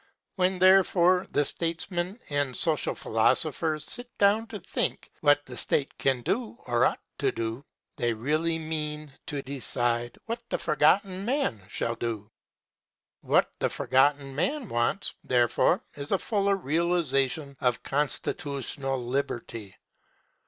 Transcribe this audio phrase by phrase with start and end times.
[0.35, 6.23] When, therefore, the statesmen and social philosophers sit down to think what the State can
[6.23, 7.63] do or ought to do,
[7.97, 12.31] they really mean to decide what the Forgotten Man shall do.
[13.21, 19.75] What the Forgotten Man wants, therefore, is a fuller realization of constitutional liberty.